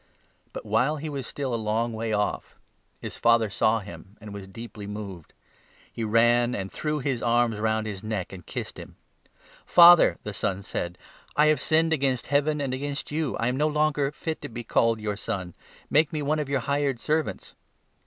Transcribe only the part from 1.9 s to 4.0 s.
way off, his father saw